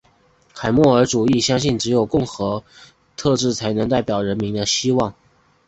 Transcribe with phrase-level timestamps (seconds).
[0.55, 2.63] 凯末尔主义相信只有共和
[3.15, 5.13] 体制才可以代表人民的希望。